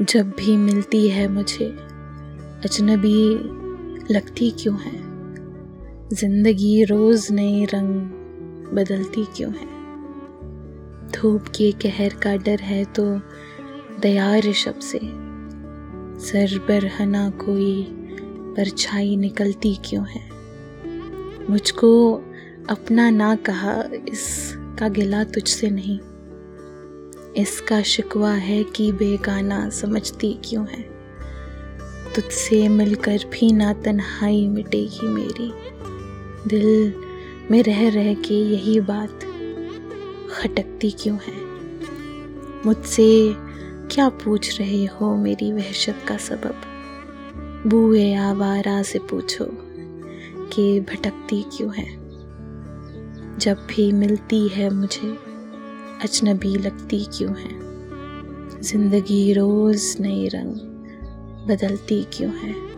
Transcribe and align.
जब 0.00 0.30
भी 0.30 0.56
मिलती 0.56 1.08
है 1.08 1.28
मुझे, 1.28 1.66
अजनबी 2.64 3.34
लगती 4.14 4.50
क्यों 4.50 4.78
है? 4.78 4.92
ज़िंदगी 6.08 6.84
रोज 6.84 7.28
नए 7.30 7.64
रंग 7.64 8.00
बदलती 8.74 9.24
क्यों 9.24 9.52
है? 9.52 9.66
धूप 11.10 11.42
के 11.48 11.72
कहर 11.72 12.08
का 12.08 12.36
डर 12.36 12.60
है 12.60 12.84
तो 12.84 13.20
दया 14.00 14.38
ऋषभ 14.38 14.78
से, 14.78 15.00
सर 16.26 16.58
पर 16.58 16.86
हना 16.86 17.30
कोई 17.30 17.86
परछाई 18.56 19.16
निकलती 19.16 19.74
क्यों 19.84 20.04
है? 20.06 20.28
मुझको 21.50 22.12
अपना 22.70 23.10
ना 23.10 23.36
कहा, 23.36 23.84
इसका 24.08 24.88
गिला 24.88 25.24
तुझसे 25.24 25.70
नहीं। 25.70 25.98
इसका 27.36 27.82
शिकवा 27.82 28.32
है 28.32 28.64
कि 28.64 28.92
बेगाना 28.92 29.70
समझती 29.70 30.38
क्यों 30.44 30.66
है? 30.66 30.82
तुझसे 32.14 32.68
मिलकर 32.68 33.16
भी 33.16 33.52
ना 33.52 33.72
तन्हाई 33.72 34.48
मिटेगी 34.48 35.08
मेरी। 35.08 35.52
दिल 36.48 36.94
में 37.50 37.62
रह 37.62 37.90
रह 37.90 38.14
के 38.14 38.34
यही 38.34 38.80
बात 38.80 39.20
खटकती 40.30 40.90
क्यों 40.90 41.16
है? 41.16 41.44
मुझसे 42.66 43.34
क्या 43.94 44.08
पूछ 44.08 44.58
रहे 44.60 44.84
हो 44.84 45.16
मेरी 45.16 45.52
वहशत 45.52 46.04
का 46.08 46.16
सबब? 46.16 46.62
बुए 47.66 48.14
आवारा 48.14 48.82
से 48.82 48.98
पूछो 48.98 49.44
कि 50.52 50.80
भटकती 50.80 51.42
क्यों 51.42 51.74
है? 51.74 52.02
जब 53.38 53.56
भी 53.56 53.92
मिलती 53.92 54.48
है 54.48 54.70
मुझे 54.70 55.31
अजनबी 56.02 56.54
लगती 56.54 57.04
क्यों 57.04 57.36
है? 57.36 57.60
ज़िंदगी 58.62 59.32
रोज 59.32 59.96
नए 60.00 60.28
रंग 60.28 60.54
बदलती 61.48 62.06
क्यों 62.12 62.30
है? 62.30 62.71